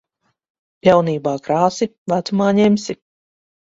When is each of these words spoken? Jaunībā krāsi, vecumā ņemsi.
Jaunībā 0.87 1.35
krāsi, 1.51 1.91
vecumā 2.17 2.53
ņemsi. 2.65 3.01